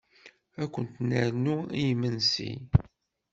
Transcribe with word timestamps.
Ad 0.61 0.69
kunt-nernu 0.73 1.57
imensi? 1.87 2.51